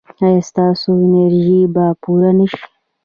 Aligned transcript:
ایا 0.23 0.41
ستاسو 0.49 0.89
انرژي 1.05 1.59
به 1.73 1.85
پوره 2.01 2.31
نه 2.37 2.45
شي؟ 2.51 2.63